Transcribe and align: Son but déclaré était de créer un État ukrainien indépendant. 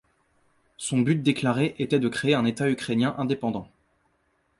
Son 0.77 0.97
but 1.01 1.17
déclaré 1.21 1.75
était 1.77 1.99
de 1.99 2.09
créer 2.09 2.33
un 2.33 2.43
État 2.45 2.71
ukrainien 2.71 3.13
indépendant. 3.19 3.69